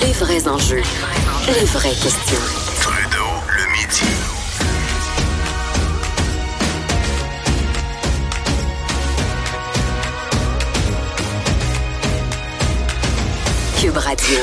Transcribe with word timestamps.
Les 0.00 0.12
vrais 0.12 0.46
enjeux, 0.46 0.82
les 1.48 1.64
vraies 1.64 1.90
questions. 1.90 2.71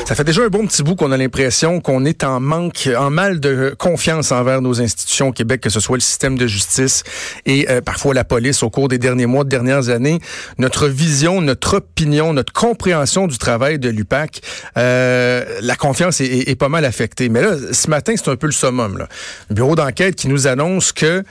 Ça 0.06 0.14
fait 0.14 0.24
déjà 0.24 0.42
un 0.42 0.48
bon 0.48 0.66
petit 0.66 0.82
bout 0.82 0.94
qu'on 0.96 1.12
a 1.12 1.16
l'impression 1.16 1.80
qu'on 1.80 2.04
est 2.04 2.24
en 2.24 2.40
manque, 2.40 2.88
en 2.96 3.10
mal 3.10 3.40
de 3.40 3.74
confiance 3.78 4.32
envers 4.32 4.60
nos 4.60 4.80
institutions 4.80 5.28
au 5.28 5.32
Québec, 5.32 5.60
que 5.60 5.70
ce 5.70 5.80
soit 5.80 5.96
le 5.96 6.00
système 6.00 6.36
de 6.36 6.46
justice 6.46 7.02
et 7.46 7.68
euh, 7.70 7.80
parfois 7.80 8.12
la 8.14 8.24
police 8.24 8.62
au 8.62 8.70
cours 8.70 8.88
des 8.88 8.98
derniers 8.98 9.26
mois, 9.26 9.44
de 9.44 9.48
dernières 9.48 9.88
années. 9.88 10.18
Notre 10.58 10.88
vision, 10.88 11.40
notre 11.40 11.78
opinion, 11.78 12.32
notre 12.32 12.52
compréhension 12.52 13.26
du 13.26 13.38
travail 13.38 13.78
de 13.78 13.88
l'UPAC, 13.88 14.40
euh, 14.76 15.44
la 15.62 15.76
confiance 15.76 16.20
est, 16.20 16.26
est- 16.26 16.50
est 16.50 16.56
pas 16.56 16.68
mal 16.68 16.84
affectée. 16.84 17.28
Mais 17.28 17.42
là, 17.42 17.54
ce 17.72 17.88
matin, 17.88 18.14
c'est 18.16 18.30
un 18.30 18.36
peu 18.36 18.46
le 18.46 18.52
summum. 18.52 18.98
Là. 18.98 19.08
Le 19.48 19.54
bureau 19.54 19.76
d'enquête 19.76 20.14
qui 20.16 20.28
nous 20.28 20.46
annonce 20.46 20.92
que 20.92 21.22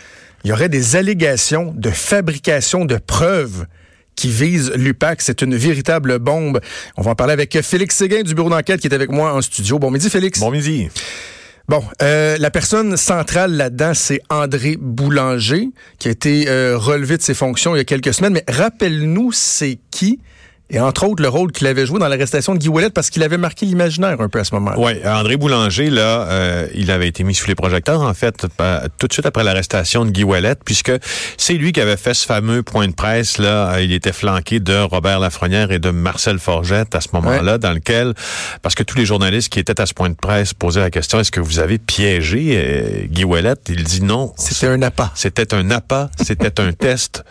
il 0.46 0.50
y 0.50 0.54
aurait 0.54 0.70
des 0.70 0.96
allégations 0.96 1.74
de 1.76 1.90
fabrication 1.90 2.86
de 2.86 2.96
preuves 2.98 3.66
qui 4.20 4.28
vise 4.28 4.74
l'UPAC. 4.76 5.22
C'est 5.22 5.42
une 5.42 5.56
véritable 5.56 6.20
bombe. 6.20 6.60
On 6.98 7.02
va 7.02 7.12
en 7.12 7.16
parler 7.16 7.32
avec 7.32 7.58
Félix 7.62 7.96
Séguin 7.96 8.22
du 8.24 8.36
bureau 8.36 8.50
d'enquête 8.50 8.82
qui 8.82 8.88
est 8.88 8.94
avec 8.94 9.10
moi 9.10 9.34
en 9.34 9.42
studio. 9.42 9.80
Bon 9.80 9.92
midi, 9.92 10.10
Félix. 10.10 10.42
Bon 10.42 10.52
midi. 10.52 10.90
Bon, 11.70 11.82
euh, 12.02 12.36
la 12.38 12.52
personne 12.52 12.98
centrale 12.98 13.54
là-dedans, 13.54 13.94
c'est 13.94 14.20
André 14.30 14.76
Boulanger, 14.78 15.70
qui 16.00 16.10
a 16.10 16.12
été 16.12 16.50
euh, 16.50 16.78
relevé 16.78 17.16
de 17.16 17.22
ses 17.22 17.34
fonctions 17.34 17.76
il 17.76 17.78
y 17.78 17.82
a 17.82 17.86
quelques 17.86 18.14
semaines. 18.14 18.34
Mais 18.34 18.44
rappelle-nous, 18.50 19.32
c'est 19.32 19.80
qui? 19.90 20.20
Et 20.72 20.80
entre 20.80 21.08
autres, 21.08 21.24
le 21.24 21.30
rôle 21.30 21.52
qu'il 21.52 21.66
avait 21.66 21.86
joué 21.88 22.00
dans 22.00 22.08
l'arrestation 22.08 22.54
de 22.54 22.60
Guy 22.60 22.68
Ouellet, 22.68 22.92
parce 22.92 23.10
qu'il 23.10 23.24
avait 23.24 23.38
marqué 23.38 23.66
l'imaginaire 23.66 24.22
un 24.22 24.30
peu 24.30 24.40
à 24.40 24.44
ce 24.44 24.54
moment-là. 24.56 24.78
Oui, 24.78 24.94
André 25.04 25.36
Boulanger, 25.36 25.90
là, 25.90 26.28
euh, 26.30 26.68
il 26.76 26.92
avait 26.92 27.08
été 27.08 27.24
mis 27.24 27.34
sous 27.34 27.48
les 27.48 27.56
projecteurs, 27.56 28.02
en 28.02 28.14
fait, 28.14 28.46
euh, 28.62 28.88
tout 29.00 29.08
de 29.08 29.14
suite 29.14 29.26
après 29.26 29.44
l'arrestation 29.44 30.06
de 30.06 30.12
Guy 30.12 30.24
Ouellette, 30.24 30.60
puisque 30.64 30.92
c'est 31.38 31.56
lui 31.56 31.72
qui 31.72 31.82
avait 31.82 31.98
fait 31.98 32.14
ce 32.14 32.26
fameux 32.26 32.62
point 32.62 32.88
de 32.88 32.94
presse, 32.94 33.40
là. 33.40 33.74
Euh, 33.74 33.82
Il 33.82 33.94
était 33.94 34.14
flanqué 34.14 34.60
de 34.60 34.78
Robert 34.78 35.20
Lafrenière 35.20 35.72
et 35.72 35.80
de 35.80 35.90
Marcel 35.90 36.38
Forgette 36.38 36.94
à 36.94 37.02
ce 37.02 37.08
moment-là, 37.14 37.58
dans 37.58 37.74
lequel, 37.74 38.14
parce 38.62 38.76
que 38.76 38.84
tous 38.84 38.98
les 38.98 39.06
journalistes 39.06 39.50
qui 39.50 39.60
étaient 39.60 39.82
à 39.82 39.88
ce 39.88 39.96
point 39.96 40.10
de 40.10 40.16
presse 40.16 40.54
posaient 40.54 40.82
la 40.82 40.92
question, 40.92 41.20
est-ce 41.20 41.32
que 41.32 41.40
vous 41.40 41.58
avez 41.60 41.80
piégé 41.80 42.52
euh, 42.54 43.06
Guy 43.08 43.24
Ouellette? 43.24 43.62
Il 43.70 43.84
dit 43.84 44.04
non. 44.04 44.34
C'était 44.38 44.68
un 44.68 44.82
appât. 44.84 45.12
C'était 45.16 45.56
un 45.56 45.72
appât, 45.72 46.12
c'était 46.24 46.62
un 46.62 46.74
test 46.74 47.24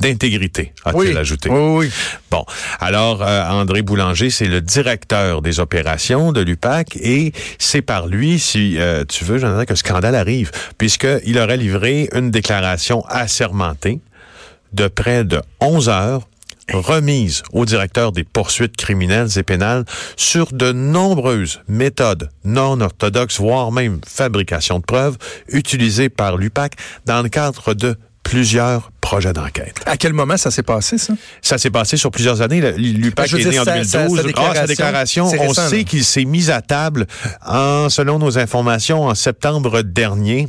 d'intégrité, 0.00 0.72
a-t-il 0.84 1.10
Oui. 1.10 1.16
ajouté. 1.16 1.48
Oui, 1.48 1.86
oui. 1.86 1.92
Bon, 2.30 2.44
alors 2.80 3.22
euh, 3.22 3.48
André 3.48 3.82
Boulanger, 3.82 4.30
c'est 4.30 4.48
le 4.48 4.60
directeur 4.60 5.42
des 5.42 5.58
opérations 5.58 6.32
de 6.32 6.40
l'UPAC 6.40 6.96
et 6.96 7.32
c'est 7.58 7.82
par 7.82 8.06
lui, 8.06 8.38
si 8.38 8.76
euh, 8.78 9.04
tu 9.08 9.24
veux, 9.24 9.38
Jonathan, 9.38 9.64
que 9.64 9.72
le 9.72 9.76
scandale 9.76 10.14
arrive, 10.14 10.50
puisqu'il 10.78 11.38
aurait 11.38 11.56
livré 11.56 12.08
une 12.14 12.30
déclaration 12.30 13.04
assermentée 13.06 14.00
de 14.72 14.88
près 14.88 15.24
de 15.24 15.40
11 15.60 15.88
heures 15.88 16.28
remise 16.72 17.42
au 17.52 17.64
directeur 17.64 18.12
des 18.12 18.24
poursuites 18.24 18.76
criminelles 18.76 19.28
et 19.36 19.42
pénales 19.42 19.84
sur 20.16 20.52
de 20.52 20.72
nombreuses 20.72 21.60
méthodes 21.68 22.28
non 22.44 22.80
orthodoxes, 22.80 23.38
voire 23.38 23.72
même 23.72 24.00
fabrication 24.06 24.78
de 24.80 24.84
preuves, 24.84 25.16
utilisées 25.48 26.08
par 26.08 26.36
l'UPAC 26.36 26.74
dans 27.06 27.22
le 27.22 27.28
cadre 27.28 27.74
de 27.74 27.96
plusieurs 28.22 28.90
projets 29.06 29.32
d'enquête. 29.32 29.76
À 29.86 29.96
quel 29.96 30.12
moment 30.12 30.36
ça 30.36 30.50
s'est 30.50 30.64
passé, 30.64 30.98
ça? 30.98 31.14
Ça 31.40 31.58
s'est 31.58 31.70
passé 31.70 31.96
sur 31.96 32.10
plusieurs 32.10 32.42
années. 32.42 32.60
L'UPAC 32.76 33.32
est 33.34 33.44
né 33.44 33.58
en 33.60 33.64
sa- 33.64 33.72
2012. 33.74 33.86
sa- 33.86 34.08
sa 34.08 34.20
Ah, 34.20 34.22
déclaration, 34.26 34.66
déclaration, 34.66 35.26
on 35.26 35.48
récent, 35.48 35.68
sait 35.68 35.84
qu'il 35.84 36.04
s'est 36.04 36.24
mis 36.24 36.50
à 36.50 36.60
table, 36.60 37.06
en, 37.46 37.88
selon 37.88 38.18
nos 38.18 38.36
informations, 38.38 39.04
en 39.04 39.14
septembre 39.14 39.82
dernier. 39.82 40.48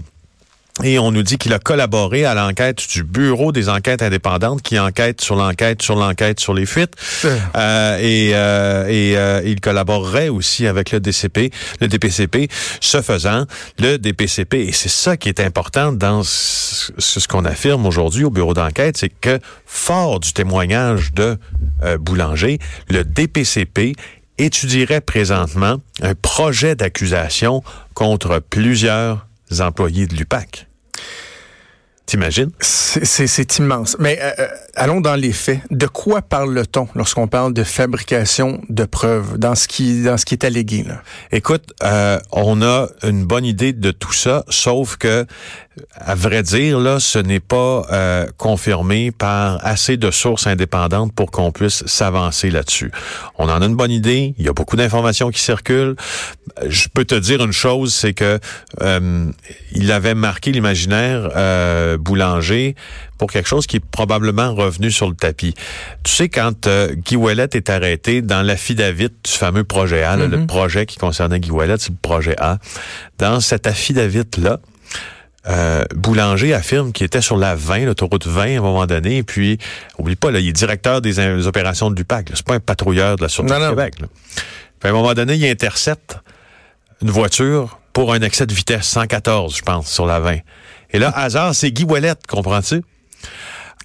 Et 0.84 1.00
on 1.00 1.12
nous 1.12 1.24
dit 1.24 1.38
qu'il 1.38 1.54
a 1.54 1.60
collaboré 1.60 2.26
à 2.26 2.34
l'enquête 2.34 2.88
du 2.92 3.04
Bureau 3.04 3.52
des 3.52 3.70
enquêtes 3.70 4.02
indépendantes 4.02 4.62
qui 4.62 4.78
enquête 4.78 5.22
sur 5.22 5.36
l'enquête, 5.36 5.82
sur 5.82 5.96
l'enquête, 5.96 6.40
sur 6.40 6.54
les 6.54 6.66
fuites. 6.66 6.94
Euh. 7.26 7.38
Euh, 7.56 7.98
et 8.00 8.32
euh, 8.34 8.88
et 8.88 9.18
euh, 9.18 9.42
il 9.46 9.60
collaborerait 9.60 10.30
aussi 10.30 10.68
avec 10.68 10.92
le 10.92 11.00
DCP, 11.00 11.52
le 11.82 11.88
DPCP. 11.88 12.50
Ce 12.80 13.02
faisant, 13.02 13.46
le 13.80 13.98
DPCP, 13.98 14.68
et 14.68 14.72
c'est 14.72 14.90
ça 14.90 15.18
qui 15.18 15.30
est 15.30 15.40
important 15.40 15.92
dans 15.92 16.22
ce, 16.24 16.92
ce 16.98 17.28
qu'on 17.28 17.46
affirme 17.46 17.86
aujourd'hui 17.86 18.24
au 18.24 18.30
Bureau 18.30 18.54
d'enquête, 18.54 18.98
c'est 18.98 19.10
que 19.10 19.40
fort 19.66 20.20
du 20.20 20.34
témoignage 20.34 21.14
de 21.14 21.38
euh, 21.84 21.98
Boulanger, 21.98 22.60
le 22.90 23.04
DPCP 23.04 23.94
étudierait 24.38 25.02
présentement 25.02 25.78
un 26.02 26.14
projet 26.14 26.76
d'accusation 26.76 27.64
contre 27.94 28.40
plusieurs 28.40 29.27
employés 29.62 30.08
de 30.08 30.16
l'UPAC. 30.16 30.68
T'imagines? 32.08 32.52
C'est- 32.62 33.60
immense. 33.60 33.98
Mais 34.00 34.18
euh, 34.22 34.32
euh, 34.40 34.48
allons 34.76 35.02
dans 35.02 35.16
les 35.16 35.34
faits. 35.34 35.60
De 35.72 35.88
quoi 35.88 36.22
parle-t-on 36.22 36.88
lorsqu'on 36.96 37.28
parle 37.28 37.54
de 37.54 37.64
fabrication 37.66 38.62
de 38.70 38.86
preuves 38.86 39.38
dans 39.38 39.56
ce 39.56 39.68
qui 39.68 40.04
dans 40.04 40.18
ce 40.18 40.24
qui 40.26 40.34
est 40.34 40.46
allégué 40.46 40.84
là? 40.84 41.02
Écoute, 41.34 41.74
euh, 41.84 42.18
on 42.32 42.62
a 42.62 42.88
une 43.04 43.26
bonne 43.26 43.44
idée 43.46 43.74
de 43.74 43.92
tout 43.92 44.14
ça, 44.14 44.46
sauf 44.48 44.96
que, 44.96 45.26
à 45.96 46.16
vrai 46.16 46.44
dire, 46.44 46.80
là, 46.80 47.00
ce 47.02 47.20
n'est 47.20 47.42
pas 47.42 47.86
euh, 47.92 48.26
confirmé 48.38 49.12
par 49.12 49.60
assez 49.66 49.98
de 49.98 50.10
sources 50.10 50.48
indépendantes 50.48 51.14
pour 51.14 51.30
qu'on 51.30 51.52
puisse 51.52 51.86
s'avancer 51.88 52.50
là-dessus. 52.50 52.92
On 53.38 53.50
en 53.50 53.62
a 53.62 53.66
une 53.66 53.76
bonne 53.76 53.92
idée. 53.92 54.34
Il 54.38 54.46
y 54.46 54.50
a 54.50 54.54
beaucoup 54.54 54.78
d'informations 54.78 55.30
qui 55.30 55.42
circulent. 55.42 55.96
Je 56.68 56.88
peux 56.94 57.04
te 57.06 57.16
dire 57.16 57.44
une 57.44 57.52
chose, 57.52 57.94
c'est 57.94 58.14
que 58.14 58.40
euh, 58.82 59.30
il 59.74 59.92
avait 59.92 60.16
marqué 60.16 60.52
l'imaginaire 60.52 61.30
euh, 61.36 61.97
Boulanger 61.98 62.76
pour 63.18 63.32
quelque 63.32 63.48
chose 63.50 63.68
qui 63.68 63.78
est 63.78 63.86
probablement 63.86 64.54
revenu 64.56 64.92
sur 64.92 65.10
le 65.10 65.16
tapis. 65.16 65.54
Tu 66.04 66.12
sais, 66.14 66.30
quand 66.30 66.68
euh, 66.68 66.94
Guy 66.94 67.16
Ouellet 67.16 67.48
est 67.54 67.70
arrêté 67.70 68.22
dans 68.22 68.42
l'affidavit 68.42 69.10
du 69.10 69.32
fameux 69.32 69.64
projet 69.64 70.04
A, 70.04 70.16
là, 70.16 70.28
le 70.28 70.46
projet 70.46 70.86
qui 70.86 70.98
concernait 70.98 71.40
Guy 71.40 71.52
Ouellet, 71.52 71.76
c'est 71.80 71.90
le 71.92 71.98
projet 72.02 72.36
A. 72.40 72.58
Dans 73.18 73.40
cet 73.40 73.68
affidavit-là, 73.68 74.60
euh, 75.50 75.86
Boulanger 75.96 76.54
affirme 76.54 76.92
qu'il 76.92 77.06
était 77.06 77.22
sur 77.22 77.38
la 77.38 77.56
20, 77.56 77.86
l'autoroute 77.86 78.28
20 78.28 78.42
à 78.42 78.58
un 78.58 78.62
moment 78.62 78.86
donné, 78.86 79.18
et 79.18 79.24
puis, 79.24 79.58
oublie 79.98 80.18
pas, 80.18 80.30
là, 80.30 80.40
il 80.40 80.48
est 80.50 80.54
directeur 80.54 81.00
des, 81.02 81.20
in- 81.22 81.38
des 81.38 81.48
opérations 81.48 81.90
de 81.90 81.96
l'UPAC. 81.96 82.32
C'est 82.34 82.46
pas 82.46 82.56
un 82.56 82.60
patrouilleur 82.60 83.16
de 83.16 83.22
la 83.22 83.30
Sûreté 83.30 83.54
Non, 83.54 83.60
du 83.60 83.64
non. 83.66 83.70
Québec. 83.70 83.94
là. 84.02 84.08
Puis 84.80 84.90
à 84.90 84.92
un 84.92 84.94
moment 84.96 85.14
donné, 85.14 85.36
il 85.36 85.46
intercepte 85.48 86.18
une 87.02 87.10
voiture 87.12 87.80
pour 87.94 88.14
un 88.14 88.20
excès 88.22 88.46
de 88.46 88.54
vitesse 88.54 88.86
114, 88.88 89.56
je 89.56 89.62
pense, 89.62 89.90
sur 89.90 90.06
la 90.06 90.20
20. 90.20 90.40
Et 90.92 91.00
là, 91.00 91.12
hasard, 91.16 91.54
c'est 91.56 91.72
Guy 91.72 91.84
Ouellette, 91.84 92.26
comprends-tu? 92.28 92.82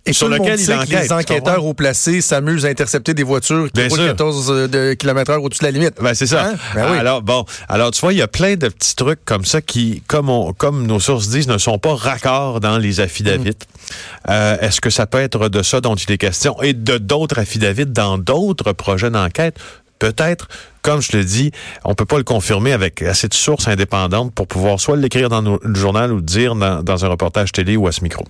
Et 0.05 0.13
Sur 0.13 0.29
le 0.29 0.39
lequel 0.39 0.61
il 0.61 0.73
enquête, 0.73 1.03
les 1.03 1.13
enquêteurs 1.13 1.65
au 1.65 1.75
placé 1.75 2.21
s'amusent 2.23 2.67
à 2.67 2.69
intercepter 2.69 3.15
des 3.15 3.23
voitures 3.23 3.67
qui 3.67 3.81
Bien 3.81 3.89
roulent 3.89 3.99
sûr. 3.99 4.09
14 4.09 4.69
de 4.69 4.95
km 4.95 5.31
heure 5.31 5.43
au-dessus 5.45 5.61
de 5.61 5.67
la 5.67 5.71
limite. 5.71 5.95
Ben 6.01 6.13
c'est 6.13 6.27
ça. 6.27 6.47
Hein? 6.47 6.55
Ben 6.75 6.91
oui. 6.91 6.99
Alors 6.99 7.23
bon, 7.23 7.45
alors 7.69 7.93
tu 7.93 8.01
vois, 8.01 8.13
il 8.13 8.19
y 8.19 8.23
a 8.23 8.27
plein 8.27 8.57
de 8.57 8.67
petits 8.69 8.97
trucs 8.97 9.25
comme 9.25 9.45
ça 9.45 9.61
qui, 9.61 10.03
comme 10.09 10.29
on, 10.29 10.53
comme 10.55 10.89
nos 10.89 10.99
sources 10.99 11.29
disent, 11.29 11.47
ne 11.47 11.57
sont 11.57 11.79
pas 11.79 11.95
raccords 11.95 12.59
dans 12.59 12.79
les 12.79 12.99
affidavits. 12.99 13.51
Mm. 13.51 14.31
Euh, 14.31 14.57
Est-ce 14.61 14.81
que 14.81 14.91
ça 14.91 15.07
peut 15.07 15.21
être 15.21 15.49
de 15.49 15.63
ça 15.63 15.81
dont 15.81 15.95
il 15.95 16.11
est 16.11 16.19
question 16.19 16.61
et 16.63 16.73
de 16.73 16.99
d'autres 16.99 17.39
affidavits 17.39 17.87
dans 17.87 18.19
d'autres 18.19 18.73
projets 18.73 19.11
d'enquête? 19.11 19.57
Peut-être, 20.03 20.49
comme 20.83 21.01
je 21.01 21.17
le 21.17 21.23
dis, 21.23 21.53
on 21.85 21.95
peut 21.95 22.05
pas 22.05 22.19
le 22.19 22.25
confirmer 22.25 22.73
avec 22.73 23.03
assez 23.03 23.29
de 23.29 23.35
sources 23.35 23.69
indépendantes 23.69 24.35
pour 24.35 24.49
pouvoir 24.49 24.81
soit 24.81 24.97
l'écrire 24.97 25.29
dans 25.29 25.43
nos- 25.43 25.61
le 25.63 25.77
journal 25.77 26.13
ou 26.13 26.17
le 26.17 26.23
dire 26.23 26.57
dans, 26.57 27.05
un 27.05 27.09
reportage 27.09 27.53
télé 27.53 27.77
ou 27.77 27.87
à 27.87 27.93
ce 27.93 28.03
micro. 28.03 28.25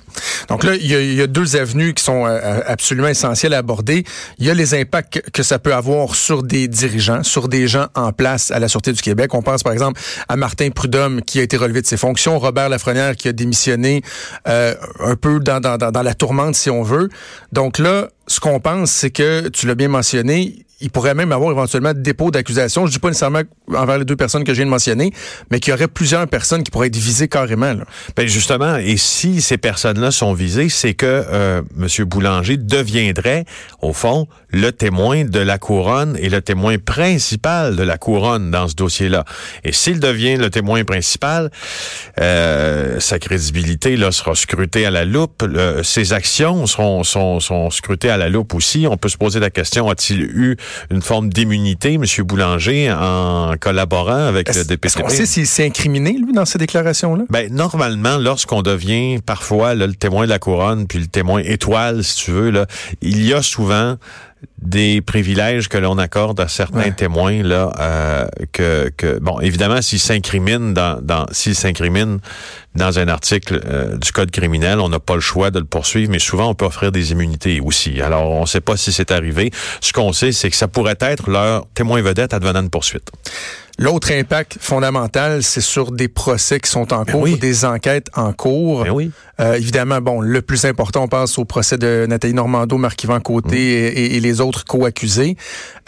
Donc 0.50 0.64
là, 0.64 0.74
il 0.74 0.86
y, 0.86 1.22
a, 1.22 1.26
deux 1.26 1.56
avenues 1.56 1.94
qui 1.94 2.04
sont 2.04 2.26
euh, 2.26 2.60
absolument 2.66 3.08
essentielles 3.08 3.54
à 3.54 3.58
aborder. 3.58 4.04
Il 4.38 4.44
y 4.44 4.50
a 4.50 4.54
les 4.54 4.74
impacts 4.74 5.22
que, 5.30 5.42
ça 5.42 5.58
peut 5.58 5.72
avoir 5.72 6.14
sur 6.14 6.42
des 6.42 6.68
dirigeants, 6.68 7.22
sur 7.22 7.48
des 7.48 7.66
gens 7.68 7.86
en 7.94 8.12
place 8.12 8.50
à 8.50 8.58
la 8.58 8.68
Sûreté 8.68 8.92
du 8.92 9.00
Québec. 9.00 9.32
On 9.32 9.40
pense 9.40 9.62
par 9.62 9.72
exemple 9.72 9.98
à 10.28 10.36
Martin 10.36 10.68
Prudhomme 10.68 11.22
qui 11.22 11.40
a 11.40 11.42
été 11.42 11.56
relevé 11.56 11.80
de 11.80 11.86
ses 11.86 11.96
fonctions, 11.96 12.38
Robert 12.38 12.68
Lafrenière 12.68 13.16
qui 13.16 13.28
a 13.28 13.32
démissionné 13.32 14.02
euh, 14.46 14.74
un 15.00 15.16
peu 15.16 15.40
dans, 15.40 15.60
dans, 15.60 15.78
dans 15.78 16.02
la 16.02 16.14
tourmente 16.14 16.54
si 16.54 16.68
on 16.68 16.82
veut. 16.82 17.08
Donc 17.50 17.78
là, 17.78 18.08
ce 18.26 18.40
qu'on 18.40 18.60
pense, 18.60 18.90
c'est 18.90 19.10
que, 19.10 19.48
tu 19.48 19.66
l'as 19.66 19.74
bien 19.74 19.88
mentionné, 19.88 20.64
il 20.82 20.90
pourrait 20.90 21.14
même 21.14 21.32
avoir 21.32 21.50
éventuellement 21.50 21.92
dépôt 21.94 22.30
d'accusation. 22.30 22.86
Je 22.86 22.92
dis 22.92 22.98
pas 22.98 23.08
nécessairement 23.08 23.42
envers 23.74 23.98
les 23.98 24.04
deux 24.04 24.16
personnes 24.16 24.44
que 24.44 24.52
je 24.52 24.58
viens 24.58 24.66
de 24.66 24.70
mentionner, 24.70 25.12
mais 25.50 25.60
qu'il 25.60 25.70
y 25.70 25.74
aurait 25.74 25.88
plusieurs 25.88 26.26
personnes 26.26 26.62
qui 26.62 26.70
pourraient 26.70 26.88
être 26.88 26.96
visées 26.96 27.28
carrément. 27.28 27.72
Là. 27.72 27.84
Ben 28.16 28.26
justement, 28.26 28.76
et 28.76 28.96
si 28.96 29.40
ces 29.40 29.58
personnes-là 29.58 30.10
sont 30.10 30.34
visées, 30.34 30.68
c'est 30.68 30.94
que 30.94 31.06
euh, 31.06 31.62
M. 31.78 32.04
Boulanger 32.04 32.56
deviendrait, 32.56 33.44
au 33.80 33.92
fond, 33.92 34.26
le 34.50 34.70
témoin 34.70 35.24
de 35.24 35.38
la 35.38 35.58
couronne 35.58 36.16
et 36.20 36.28
le 36.28 36.42
témoin 36.42 36.78
principal 36.78 37.76
de 37.76 37.82
la 37.82 37.96
couronne 37.96 38.50
dans 38.50 38.68
ce 38.68 38.74
dossier-là. 38.74 39.24
Et 39.64 39.72
s'il 39.72 40.00
devient 40.00 40.36
le 40.36 40.50
témoin 40.50 40.84
principal, 40.84 41.50
euh, 42.20 43.00
sa 43.00 43.18
crédibilité 43.18 43.96
là 43.96 44.12
sera 44.12 44.34
scrutée 44.34 44.84
à 44.84 44.90
la 44.90 45.04
loupe. 45.04 45.44
ses 45.82 46.12
actions 46.12 46.66
seront, 46.66 47.04
sont, 47.04 47.40
sont 47.40 47.70
scrutées 47.70 48.10
à 48.10 48.16
la 48.16 48.28
loupe 48.28 48.54
aussi. 48.54 48.86
On 48.88 48.96
peut 48.96 49.08
se 49.08 49.16
poser 49.16 49.40
la 49.40 49.50
question 49.50 49.88
a-t-il 49.88 50.22
eu 50.22 50.56
une 50.90 51.02
forme 51.02 51.28
d'immunité, 51.28 51.94
M. 51.94 52.04
Boulanger, 52.24 52.92
en 52.92 53.54
collaborant 53.60 54.26
avec 54.26 54.54
le 54.54 54.64
DPCP? 54.64 54.86
Est-ce 54.86 54.96
qu'on 54.98 55.08
sait 55.08 55.26
s'il 55.26 55.46
s'est 55.46 55.66
incriminé 55.66 56.12
lui 56.12 56.32
dans 56.32 56.44
ces 56.44 56.58
déclarations-là? 56.58 57.24
Ben 57.30 57.52
normalement, 57.52 58.18
lorsqu'on 58.18 58.62
devient 58.62 59.18
parfois 59.24 59.74
là, 59.74 59.86
le 59.86 59.94
témoin 59.94 60.24
de 60.24 60.30
la 60.30 60.38
couronne 60.38 60.86
puis 60.86 60.98
le 60.98 61.06
témoin 61.06 61.40
étoile, 61.44 62.04
si 62.04 62.24
tu 62.24 62.30
veux, 62.30 62.50
là, 62.50 62.66
il 63.00 63.24
y 63.24 63.34
a 63.34 63.42
souvent 63.42 63.96
des 64.60 65.00
privilèges 65.00 65.68
que 65.68 65.78
l'on 65.78 65.98
accorde 65.98 66.40
à 66.40 66.48
certains 66.48 66.90
témoins 66.90 67.42
là 67.42 67.72
euh, 67.78 68.26
que, 68.52 68.90
que 68.96 69.18
bon 69.18 69.40
évidemment 69.40 69.80
s'ils 69.82 70.00
s'incrimine 70.00 70.74
dans, 70.74 71.00
dans 71.00 71.26
s'ils 71.32 71.54
s'incrimine 71.54 72.18
dans 72.74 72.98
un 72.98 73.08
article 73.08 73.60
euh, 73.64 73.96
du 73.96 74.12
code 74.12 74.30
criminel 74.30 74.80
on 74.80 74.88
n'a 74.88 75.00
pas 75.00 75.14
le 75.14 75.20
choix 75.20 75.50
de 75.50 75.58
le 75.58 75.64
poursuivre 75.64 76.10
mais 76.10 76.18
souvent 76.18 76.48
on 76.48 76.54
peut 76.54 76.64
offrir 76.64 76.92
des 76.92 77.12
immunités 77.12 77.60
aussi 77.60 78.00
alors 78.00 78.30
on 78.30 78.42
ne 78.42 78.46
sait 78.46 78.60
pas 78.60 78.76
si 78.76 78.92
c'est 78.92 79.10
arrivé 79.10 79.50
ce 79.80 79.92
qu'on 79.92 80.12
sait 80.12 80.32
c'est 80.32 80.50
que 80.50 80.56
ça 80.56 80.68
pourrait 80.68 80.98
être 81.00 81.30
leur 81.30 81.66
témoin 81.74 82.00
vedette 82.02 82.34
advenant 82.34 82.62
de 82.62 82.68
poursuite 82.68 83.10
L'autre 83.78 84.12
impact 84.12 84.58
fondamental, 84.60 85.42
c'est 85.42 85.62
sur 85.62 85.92
des 85.92 86.08
procès 86.08 86.60
qui 86.60 86.70
sont 86.70 86.92
en 86.92 87.04
ben 87.04 87.12
cours, 87.12 87.38
des 87.38 87.64
enquêtes 87.64 88.08
en 88.14 88.32
cours. 88.32 88.84
Ben 88.84 88.90
oui. 88.90 89.10
euh, 89.40 89.54
évidemment, 89.54 90.00
bon, 90.00 90.20
le 90.20 90.42
plus 90.42 90.66
important, 90.66 91.04
on 91.04 91.08
pense 91.08 91.38
au 91.38 91.44
procès 91.44 91.78
de 91.78 92.06
Nathalie 92.08 92.34
Normando, 92.34 92.76
Marc-Yvan 92.76 93.20
Côté 93.20 93.56
mm. 93.56 93.98
et, 93.98 94.16
et, 94.16 94.20
les 94.20 94.40
autres 94.40 94.64
co-accusés. 94.66 95.36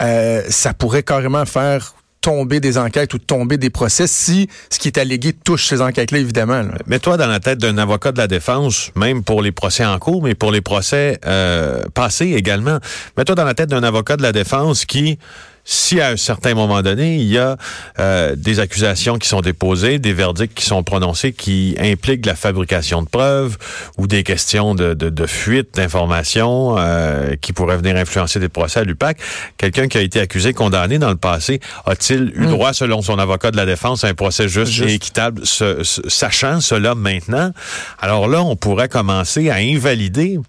Euh, 0.01 0.41
ça 0.49 0.73
pourrait 0.73 1.03
carrément 1.03 1.45
faire 1.45 1.93
tomber 2.25 2.59
des 2.59 2.79
enquêtes 2.79 3.13
ou 3.13 3.19
tomber 3.19 3.57
des 3.57 3.69
procès 3.69 4.07
si 4.07 4.49
ce 4.71 4.79
qui 4.79 4.87
est 4.87 4.97
allégué 4.97 5.31
touche 5.31 5.67
ces 5.67 5.79
enquêtes-là, 5.79 6.17
évidemment. 6.17 6.63
Mets-toi 6.87 7.17
dans 7.17 7.27
la 7.27 7.39
tête 7.39 7.59
d'un 7.59 7.77
avocat 7.77 8.11
de 8.11 8.17
la 8.17 8.25
défense, 8.25 8.89
même 8.95 9.23
pour 9.23 9.43
les 9.43 9.51
procès 9.51 9.85
en 9.85 9.99
cours, 9.99 10.23
mais 10.23 10.33
pour 10.33 10.51
les 10.51 10.61
procès 10.61 11.19
euh, 11.27 11.83
passés 11.93 12.33
également. 12.35 12.79
Mets-toi 13.15 13.35
dans 13.35 13.43
la 13.43 13.53
tête 13.53 13.69
d'un 13.69 13.83
avocat 13.83 14.17
de 14.17 14.23
la 14.23 14.31
défense 14.31 14.85
qui 14.85 15.19
si 15.65 15.99
à 15.99 16.09
un 16.09 16.17
certain 16.17 16.53
moment 16.53 16.81
donné, 16.83 17.17
il 17.17 17.27
y 17.27 17.39
a 17.39 17.57
euh, 17.99 18.35
des 18.35 18.59
accusations 18.59 19.17
qui 19.17 19.27
sont 19.27 19.41
déposées, 19.41 19.97
des 19.97 20.13
verdicts 20.13 20.53
qui 20.53 20.63
sont 20.63 20.83
prononcés 20.83 21.33
qui 21.33 21.75
impliquent 21.79 22.25
la 22.27 22.35
fabrication 22.35 23.01
de 23.01 23.09
preuves 23.09 23.57
ou 23.97 24.05
des 24.05 24.23
questions 24.23 24.75
de, 24.75 24.93
de, 24.93 25.09
de 25.09 25.25
fuite 25.25 25.75
d'informations 25.75 26.75
euh, 26.77 27.35
qui 27.41 27.51
pourraient 27.51 27.77
venir 27.77 27.95
influencer 27.95 28.39
des 28.39 28.49
procès 28.49 28.81
à 28.81 28.83
l'UPAC, 28.83 29.17
quelqu'un 29.57 29.87
qui 29.87 29.97
a 29.97 30.01
été 30.01 30.19
accusé, 30.19 30.53
condamné 30.53 30.99
dans 30.99 31.09
le 31.09 31.15
passé, 31.15 31.59
a-t-il 31.85 32.31
eu 32.35 32.45
hmm. 32.45 32.49
droit, 32.51 32.73
selon 32.73 33.01
son 33.01 33.17
avocat 33.17 33.49
de 33.49 33.57
la 33.57 33.65
défense, 33.65 34.03
à 34.03 34.07
un 34.07 34.13
procès 34.13 34.47
juste, 34.47 34.81
et 34.81 34.93
équitable, 34.93 35.41
sachant 35.45 36.61
cela 36.61 36.93
maintenant? 36.93 37.51
Alors 37.99 38.27
là, 38.27 38.43
on 38.43 38.55
pourrait 38.55 38.89
commencer 38.89 39.49
à 39.49 39.55
invalider 39.55 40.39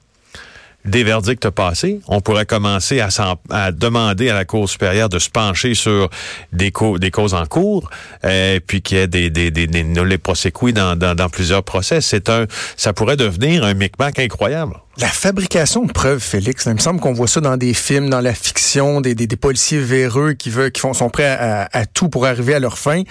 des 0.86 1.04
verdicts 1.04 1.50
passés. 1.50 2.00
On 2.08 2.20
pourrait 2.20 2.46
commencer 2.46 3.00
à, 3.00 3.72
demander 3.72 4.30
à 4.30 4.34
la 4.34 4.44
Cour 4.44 4.68
supérieure 4.68 5.08
de 5.08 5.18
se 5.18 5.28
pencher 5.28 5.74
sur 5.74 6.08
des, 6.52 6.70
causes 6.70 7.34
en 7.34 7.46
cours, 7.46 7.90
euh, 8.24 8.60
puis 8.66 8.82
qu'il 8.82 8.98
y 8.98 9.00
ait 9.00 9.06
des, 9.06 9.30
des, 9.30 9.50
des, 9.50 9.66
dans, 9.66 11.28
plusieurs 11.30 11.62
procès. 11.62 12.00
C'est 12.00 12.28
un, 12.28 12.46
ça 12.76 12.92
pourrait 12.92 13.16
devenir 13.16 13.64
un 13.64 13.74
micmac 13.74 14.18
incroyable. 14.18 14.74
La 14.98 15.08
fabrication 15.08 15.84
de 15.84 15.92
preuves, 15.92 16.20
Félix, 16.20 16.64
il 16.66 16.74
me 16.74 16.78
semble 16.78 17.00
qu'on 17.00 17.12
voit 17.12 17.26
ça 17.26 17.40
dans 17.40 17.56
des 17.56 17.74
films, 17.74 18.08
dans 18.08 18.20
la 18.20 18.32
fiction, 18.34 19.00
des, 19.00 19.14
policiers 19.36 19.80
véreux 19.80 20.32
qui 20.32 20.48
veulent, 20.48 20.72
sont 20.74 21.10
prêts 21.10 21.36
à, 21.70 21.86
tout 21.86 22.08
pour 22.08 22.26
arriver 22.26 22.54
à 22.54 22.60
leur 22.60 22.78
fin. 22.78 23.02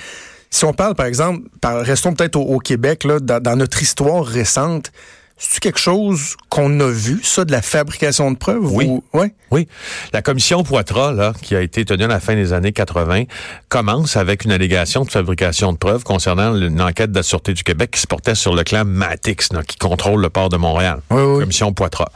Si 0.49 0.63
on 0.65 0.73
parle, 0.73 0.95
par 0.95 1.05
exemple, 1.05 1.41
restons 1.63 2.13
peut-être 2.13 2.37
au, 2.37 2.59
Québec, 2.59 3.05
dans 3.05 3.55
notre 3.57 3.81
histoire 3.81 4.25
récente, 4.25 4.91
c'est 5.37 5.59
quelque 5.59 5.79
chose 5.79 6.35
qu'on 6.49 6.79
a 6.79 6.89
vu, 6.89 7.19
ça, 7.23 7.43
de 7.43 7.51
la 7.51 7.61
fabrication 7.61 8.31
de 8.31 8.37
preuves? 8.37 8.71
Oui. 8.71 8.89
Ouais? 9.13 9.33
Oui. 9.51 9.67
La 10.13 10.21
commission 10.21 10.63
Poitras, 10.63 11.11
là, 11.11 11.33
qui 11.41 11.55
a 11.55 11.61
été 11.61 11.83
tenue 11.83 12.05
à 12.05 12.07
la 12.07 12.19
fin 12.19 12.35
des 12.35 12.53
années 12.53 12.71
80, 12.71 13.23
commence 13.67 14.15
avec 14.15 14.45
une 14.45 14.51
allégation 14.51 15.03
de 15.03 15.11
fabrication 15.11 15.73
de 15.73 15.77
preuves 15.77 16.03
concernant 16.03 16.55
une 16.55 16.81
enquête 16.81 17.11
de 17.11 17.17
la 17.17 17.23
Sûreté 17.23 17.53
du 17.53 17.63
Québec 17.63 17.91
qui 17.91 17.99
se 17.99 18.07
portait 18.07 18.35
sur 18.35 18.55
le 18.55 18.63
clan 18.63 18.85
Matix, 18.85 19.51
là, 19.51 19.63
qui 19.63 19.77
contrôle 19.77 20.21
le 20.21 20.29
port 20.29 20.49
de 20.49 20.57
Montréal. 20.57 21.01
Oui, 21.11 21.21
oui. 21.21 21.39
Commission 21.41 21.73
Poitras. 21.73 22.11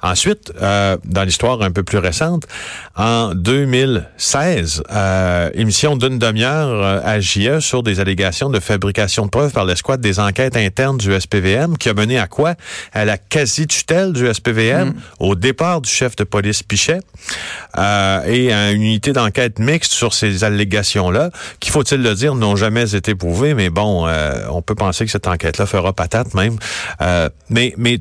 Ensuite, 0.00 0.52
euh, 0.62 0.96
dans 1.04 1.24
l'histoire 1.24 1.60
un 1.62 1.72
peu 1.72 1.82
plus 1.82 1.98
récente, 1.98 2.46
en 2.96 3.34
2016, 3.34 4.84
euh, 4.92 5.50
émission 5.54 5.96
d'une 5.96 6.20
demi-heure 6.20 6.68
euh, 6.68 7.00
à 7.02 7.18
JE 7.18 7.58
sur 7.58 7.82
des 7.82 7.98
allégations 7.98 8.48
de 8.48 8.60
fabrication 8.60 9.24
de 9.24 9.30
preuves 9.30 9.52
par 9.52 9.64
l'escouade 9.64 10.00
des 10.00 10.20
enquêtes 10.20 10.56
internes 10.56 10.98
du 10.98 11.12
SPVM, 11.18 11.76
qui 11.76 11.88
a 11.88 11.94
mené 11.94 12.16
à 12.16 12.28
quoi? 12.28 12.54
À 12.92 13.04
la 13.04 13.18
quasi-tutelle 13.18 14.12
du 14.12 14.32
SPVM, 14.32 14.90
mm. 14.90 14.94
au 15.18 15.34
départ 15.34 15.80
du 15.80 15.90
chef 15.90 16.14
de 16.14 16.22
police 16.22 16.62
Pichet, 16.62 17.00
euh, 17.76 18.24
et 18.24 18.52
à 18.52 18.70
une 18.70 18.82
unité 18.82 19.12
d'enquête 19.12 19.58
mixte 19.58 19.92
sur 19.92 20.14
ces 20.14 20.44
allégations-là, 20.44 21.30
qui, 21.60 21.70
faut-il 21.70 22.02
le 22.02 22.14
dire, 22.14 22.34
n'ont 22.34 22.56
jamais 22.56 22.94
été 22.94 23.14
prouvées, 23.14 23.54
mais 23.54 23.70
bon, 23.70 24.06
euh, 24.06 24.46
on 24.50 24.62
peut 24.62 24.74
penser 24.74 25.04
que 25.04 25.10
cette 25.10 25.26
enquête-là 25.26 25.66
fera 25.66 25.92
patate 25.92 26.34
même. 26.34 26.56
Euh, 27.00 27.28
mais 27.50 27.74
mais 27.76 27.98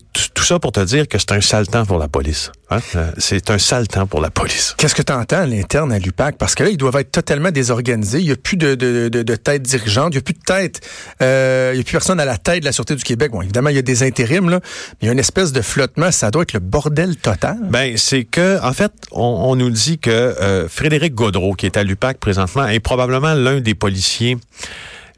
ça 0.47 0.59
pour 0.59 0.71
te 0.71 0.79
dire 0.79 1.07
que 1.07 1.17
c'est 1.17 1.33
un 1.33 1.41
sale 1.41 1.67
temps 1.67 1.85
pour 1.85 1.97
la 1.97 2.07
police. 2.07 2.51
Hein? 2.69 2.79
Euh, 2.95 3.11
c'est 3.17 3.49
un 3.49 3.57
sale 3.57 3.87
temps 3.87 4.07
pour 4.07 4.21
la 4.21 4.29
police. 4.29 4.75
Qu'est-ce 4.77 4.95
que 4.95 5.01
tu 5.01 5.11
entends 5.11 5.41
à 5.41 5.45
l'interne 5.45 5.91
à 5.91 5.99
l'UPAC? 5.99 6.37
Parce 6.37 6.55
que 6.55 6.63
là, 6.63 6.69
ils 6.69 6.77
doivent 6.77 6.95
être 6.95 7.11
totalement 7.11 7.51
désorganisés. 7.51 8.19
Il 8.19 8.25
n'y 8.25 8.31
a 8.31 8.37
plus 8.37 8.55
de, 8.55 8.75
de, 8.75 9.09
de, 9.09 9.23
de, 9.23 9.35
tête 9.35 9.61
dirigeante. 9.63 10.13
Il 10.13 10.15
n'y 10.15 10.19
a 10.19 10.21
plus 10.21 10.33
de 10.33 10.43
tête. 10.45 10.79
Euh, 11.21 11.71
il 11.73 11.77
n'y 11.77 11.81
a 11.81 11.83
plus 11.83 11.91
personne 11.91 12.19
à 12.21 12.25
la 12.25 12.37
tête 12.37 12.61
de 12.61 12.65
la 12.65 12.71
Sûreté 12.71 12.95
du 12.95 13.03
Québec. 13.03 13.31
Bon, 13.31 13.41
évidemment, 13.41 13.69
il 13.69 13.75
y 13.75 13.79
a 13.79 13.81
des 13.81 14.03
intérims, 14.03 14.49
là. 14.49 14.61
Mais 14.61 14.97
il 15.03 15.05
y 15.07 15.09
a 15.09 15.11
une 15.13 15.19
espèce 15.19 15.51
de 15.51 15.61
flottement. 15.61 16.11
Ça 16.11 16.31
doit 16.31 16.43
être 16.43 16.53
le 16.53 16.61
bordel 16.61 17.17
total. 17.17 17.57
Ben, 17.63 17.97
c'est 17.97 18.23
que, 18.23 18.63
en 18.63 18.73
fait, 18.73 18.93
on, 19.11 19.21
on 19.23 19.55
nous 19.57 19.69
dit 19.69 19.99
que 19.99 20.09
euh, 20.09 20.69
Frédéric 20.69 21.13
Gaudreau, 21.13 21.55
qui 21.55 21.65
est 21.65 21.75
à 21.75 21.83
l'UPAC 21.83 22.19
présentement, 22.19 22.65
est 22.67 22.79
probablement 22.79 23.33
l'un 23.33 23.59
des 23.59 23.75
policiers 23.75 24.37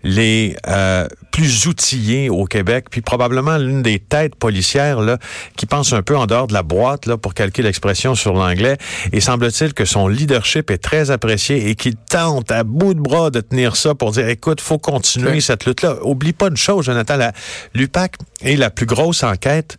les 0.03 0.55
euh, 0.67 1.07
plus 1.31 1.67
outillés 1.67 2.29
au 2.29 2.45
Québec, 2.45 2.85
puis 2.89 3.01
probablement 3.01 3.57
l'une 3.57 3.81
des 3.81 3.99
têtes 3.99 4.35
policières 4.35 5.01
là, 5.01 5.17
qui 5.55 5.65
pense 5.65 5.93
un 5.93 6.01
peu 6.01 6.17
en 6.17 6.25
dehors 6.25 6.47
de 6.47 6.53
la 6.53 6.63
boîte, 6.63 7.05
là, 7.05 7.17
pour 7.17 7.33
calquer 7.33 7.61
l'expression 7.61 8.15
sur 8.15 8.33
l'anglais. 8.33 8.77
Et 9.11 9.19
semble-t-il 9.19 9.73
que 9.73 9.85
son 9.85 10.07
leadership 10.07 10.71
est 10.71 10.77
très 10.77 11.11
apprécié 11.11 11.69
et 11.69 11.75
qu'il 11.75 11.95
tente 11.95 12.51
à 12.51 12.63
bout 12.63 12.93
de 12.93 12.99
bras 12.99 13.29
de 13.29 13.41
tenir 13.41 13.75
ça 13.75 13.95
pour 13.95 14.11
dire, 14.11 14.27
écoute, 14.27 14.61
faut 14.61 14.79
continuer 14.79 15.41
cette 15.41 15.65
lutte-là. 15.65 15.97
Oublie 16.03 16.33
pas 16.33 16.47
une 16.47 16.57
chose, 16.57 16.85
Jonathan, 16.85 17.17
l'UPAC 17.73 18.15
est 18.41 18.55
la 18.55 18.69
plus 18.69 18.85
grosse 18.85 19.23
enquête 19.23 19.77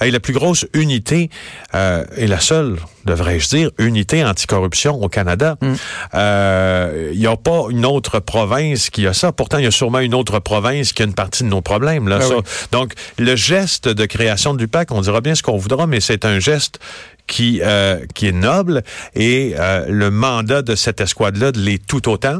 et 0.00 0.10
la 0.10 0.20
plus 0.20 0.32
grosse 0.32 0.66
unité 0.74 1.30
euh, 1.74 2.04
et 2.16 2.26
la 2.26 2.40
seule, 2.40 2.76
devrais-je 3.04 3.48
dire, 3.48 3.70
unité 3.78 4.24
anticorruption 4.24 5.02
au 5.02 5.08
Canada. 5.08 5.56
Il 5.62 5.68
mm. 5.68 5.76
euh, 6.14 7.14
n'y 7.14 7.26
a 7.26 7.36
pas 7.36 7.64
une 7.70 7.86
autre 7.86 8.20
province 8.20 8.90
qui 8.90 9.06
a 9.06 9.12
ça. 9.12 9.32
Pourtant, 9.32 9.58
il 9.58 9.64
y 9.64 9.68
a 9.68 9.72
sûrement 9.72 10.00
une 10.00 10.14
autre 10.14 10.38
province 10.38 10.92
qui 10.92 11.02
a 11.02 11.06
une 11.06 11.14
partie 11.14 11.44
de 11.44 11.48
nos 11.48 11.62
problèmes. 11.62 12.08
Là, 12.08 12.20
ah 12.22 12.40
Donc, 12.72 12.92
le 13.18 13.36
geste 13.36 13.88
de 13.88 14.06
création 14.06 14.54
du 14.54 14.68
PAC, 14.68 14.90
on 14.90 15.00
dira 15.00 15.20
bien 15.20 15.34
ce 15.34 15.42
qu'on 15.42 15.56
voudra, 15.56 15.86
mais 15.86 16.00
c'est 16.00 16.24
un 16.24 16.38
geste 16.38 16.78
qui 17.28 17.60
euh, 17.62 18.04
qui 18.14 18.26
est 18.26 18.32
noble 18.32 18.82
et 19.14 19.54
euh, 19.56 19.84
le 19.88 20.10
mandat 20.10 20.62
de 20.62 20.74
cette 20.74 21.00
escouade-là 21.00 21.52
l'est 21.54 21.86
tout 21.86 22.08
autant 22.08 22.38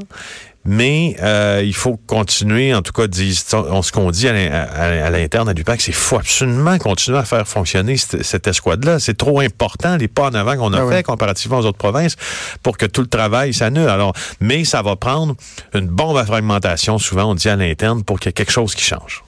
mais 0.68 1.16
euh, 1.22 1.62
il 1.64 1.74
faut 1.74 1.98
continuer, 2.06 2.74
en 2.74 2.82
tout 2.82 2.92
cas, 2.92 3.04
ce 3.10 3.90
qu'on 3.90 4.10
dit 4.10 4.28
à 4.28 5.10
l'interne 5.10 5.48
à 5.48 5.54
l'UPAC, 5.54 5.80
c'est 5.80 5.86
qu'il 5.86 5.94
faut 5.94 6.16
absolument 6.16 6.76
continuer 6.76 7.16
à 7.16 7.24
faire 7.24 7.48
fonctionner 7.48 7.96
cette, 7.96 8.46
escouade-là. 8.46 8.98
C'est 8.98 9.16
trop 9.16 9.40
important, 9.40 9.96
les 9.96 10.08
pas 10.08 10.28
en 10.28 10.34
avant 10.34 10.56
qu'on 10.56 10.74
a 10.74 10.82
ah 10.82 10.90
fait 10.90 11.02
comparativement 11.02 11.60
aux 11.60 11.64
autres 11.64 11.78
provinces, 11.78 12.16
pour 12.62 12.76
que 12.76 12.84
tout 12.84 13.00
le 13.00 13.06
travail 13.06 13.54
s'annule. 13.54 13.88
Alors, 13.88 14.12
mais 14.40 14.66
ça 14.66 14.82
va 14.82 14.94
prendre 14.94 15.36
une 15.72 15.86
bombe 15.86 16.18
à 16.18 16.26
fragmentation, 16.26 16.98
souvent 16.98 17.30
on 17.30 17.34
dit 17.34 17.48
à 17.48 17.56
l'interne, 17.56 18.04
pour 18.04 18.20
qu'il 18.20 18.28
y 18.28 18.30
ait 18.30 18.34
quelque 18.34 18.52
chose 18.52 18.74
qui 18.74 18.84
change. 18.84 19.24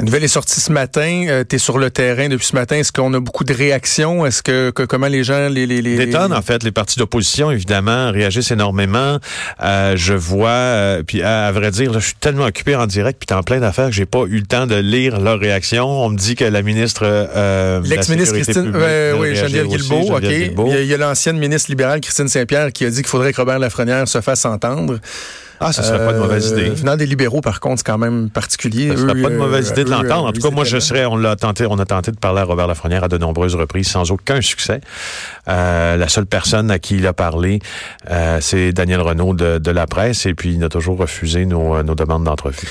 La 0.00 0.04
nouvelle 0.04 0.24
est 0.24 0.28
sortie 0.28 0.60
ce 0.60 0.72
matin. 0.72 1.26
Euh, 1.28 1.44
tu 1.48 1.54
es 1.56 1.58
sur 1.60 1.78
le 1.78 1.90
terrain 1.90 2.28
depuis 2.28 2.46
ce 2.46 2.56
matin. 2.56 2.76
Est-ce 2.76 2.90
qu'on 2.90 3.14
a 3.14 3.20
beaucoup 3.20 3.44
de 3.44 3.54
réactions? 3.54 4.26
Est-ce 4.26 4.42
que, 4.42 4.70
comment 4.70 5.06
les 5.06 5.22
gens... 5.22 5.48
les, 5.48 5.66
les, 5.66 5.82
les... 5.82 5.96
Des 5.96 6.10
tonnes, 6.10 6.32
en 6.32 6.42
fait. 6.42 6.64
Les 6.64 6.72
partis 6.72 6.98
d'opposition, 6.98 7.50
évidemment, 7.50 8.10
réagissent 8.10 8.50
énormément. 8.50 9.18
Euh, 9.62 9.94
je 9.96 10.14
vois 10.14 10.79
euh, 10.80 11.02
puis 11.06 11.22
à, 11.22 11.46
à 11.46 11.52
vrai 11.52 11.70
dire, 11.70 11.92
là, 11.92 11.98
je 11.98 12.06
suis 12.06 12.14
tellement 12.14 12.46
occupé 12.46 12.74
en 12.74 12.86
direct 12.86 13.22
puis 13.24 13.36
en 13.36 13.42
plein 13.42 13.60
d'affaires 13.60 13.86
que 13.86 13.94
j'ai 13.94 14.06
pas 14.06 14.24
eu 14.26 14.38
le 14.38 14.46
temps 14.46 14.66
de 14.66 14.74
lire 14.74 15.20
leur 15.20 15.38
réaction. 15.38 15.84
On 15.86 16.08
me 16.10 16.16
dit 16.16 16.34
que 16.34 16.44
la 16.44 16.62
ministre 16.62 17.02
euh, 17.04 17.80
L'ex-ministre 17.84 18.34
Christine, 18.34 18.72
euh, 18.74 19.16
oui, 19.18 19.34
Geneviève 19.34 19.66
Guilbeault, 19.66 20.16
OK. 20.16 20.22
Guilbeault. 20.22 20.72
Il 20.72 20.86
y 20.86 20.94
a 20.94 20.96
l'ancienne 20.96 21.38
ministre 21.38 21.70
libérale 21.70 22.00
Christine 22.00 22.28
Saint-Pierre 22.28 22.72
qui 22.72 22.84
a 22.84 22.90
dit 22.90 22.96
qu'il 22.96 23.08
faudrait 23.08 23.32
que 23.32 23.40
Robert 23.40 23.58
Lafrenière 23.58 24.08
se 24.08 24.20
fasse 24.20 24.44
entendre. 24.44 24.98
Ah, 25.60 25.72
ce 25.72 25.82
serait 25.82 25.98
pas 25.98 26.14
de 26.14 26.18
mauvaise 26.18 26.52
Euh, 26.52 26.58
idée. 26.58 26.70
Venant 26.70 26.96
des 26.96 27.06
libéraux, 27.06 27.42
par 27.42 27.60
contre, 27.60 27.78
c'est 27.78 27.86
quand 27.86 27.98
même 27.98 28.30
particulier. 28.30 28.90
Ce 28.90 28.96
serait 28.96 29.20
pas 29.20 29.28
de 29.28 29.36
mauvaise 29.36 29.68
euh, 29.68 29.72
idée 29.72 29.84
de 29.84 29.90
l'entendre. 29.90 30.24
En 30.24 30.28
euh, 30.28 30.32
tout 30.32 30.40
cas, 30.40 30.50
moi, 30.50 30.64
je 30.64 30.78
serais, 30.78 31.04
on 31.04 31.16
l'a 31.16 31.36
tenté, 31.36 31.66
on 31.68 31.78
a 31.78 31.84
tenté 31.84 32.10
de 32.12 32.16
parler 32.16 32.40
à 32.40 32.44
Robert 32.44 32.66
Lafrenière 32.66 33.04
à 33.04 33.08
de 33.08 33.18
nombreuses 33.18 33.54
reprises 33.54 33.88
sans 33.88 34.10
aucun 34.10 34.40
succès. 34.40 34.80
Euh, 35.48 35.96
la 35.96 36.08
seule 36.08 36.26
personne 36.26 36.70
à 36.70 36.78
qui 36.78 36.96
il 36.96 37.06
a 37.06 37.12
parlé, 37.12 37.60
euh, 38.10 38.38
c'est 38.40 38.72
Daniel 38.72 39.02
Renault 39.02 39.34
de, 39.34 39.58
de 39.58 39.70
la 39.70 39.86
presse 39.86 40.24
et 40.26 40.34
puis 40.34 40.54
il 40.54 40.64
a 40.64 40.68
toujours 40.68 40.96
refusé 40.96 41.44
nos, 41.44 41.82
nos 41.82 41.94
demandes 41.94 42.24
d'entrevue. 42.24 42.68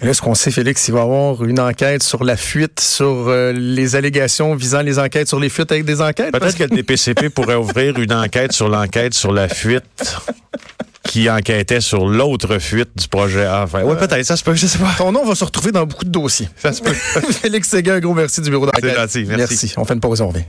Et 0.00 0.06
Là, 0.06 0.14
ce 0.14 0.22
qu'on 0.22 0.34
sait, 0.34 0.50
Félix, 0.50 0.88
il 0.88 0.92
va 0.92 1.00
y 1.00 1.02
avoir 1.02 1.44
une 1.44 1.60
enquête 1.60 2.02
sur 2.02 2.24
la 2.24 2.36
fuite, 2.36 2.80
sur 2.80 3.28
euh, 3.28 3.52
les 3.52 3.94
allégations 3.94 4.54
visant 4.54 4.80
les 4.80 4.98
enquêtes 4.98 5.28
sur 5.28 5.38
les 5.38 5.50
fuites 5.50 5.70
avec 5.70 5.84
des 5.84 6.00
enquêtes. 6.00 6.32
Peut-être 6.32 6.56
que 6.56 6.64
le 6.64 6.70
DPCP 6.70 7.28
pourrait 7.28 7.56
ouvrir 7.56 7.98
une 7.98 8.12
enquête 8.12 8.52
sur 8.52 8.68
l'enquête 8.68 9.12
sur 9.12 9.32
la 9.32 9.48
fuite 9.48 9.84
qui 11.04 11.28
enquêtait 11.28 11.80
sur 11.80 12.08
l'autre 12.08 12.58
fuite 12.58 12.90
du 12.96 13.08
projet 13.08 13.44
A. 13.44 13.62
Enfin, 13.62 13.82
ouais, 13.82 13.96
peut-être, 13.96 14.24
ça 14.24 14.36
se 14.36 14.44
peut, 14.44 14.54
je 14.54 14.66
sais 14.66 14.78
pas. 14.78 14.94
Ton 14.96 15.12
nom 15.12 15.24
va 15.24 15.34
se 15.34 15.44
retrouver 15.44 15.72
dans 15.72 15.86
beaucoup 15.86 16.04
de 16.04 16.10
dossiers. 16.10 16.48
Ça 16.56 16.72
se 16.72 16.82
peut. 16.82 16.92
Félix 17.42 17.68
Séguin, 17.68 17.94
un 17.94 18.00
gros 18.00 18.14
merci 18.14 18.40
du 18.40 18.50
bureau 18.50 18.66
d'enquête. 18.66 18.84
Merci. 18.84 19.24
Merci. 19.26 19.74
On 19.76 19.84
fait 19.84 19.94
une 19.94 20.00
pause, 20.00 20.20
on 20.20 20.28
revient. 20.28 20.44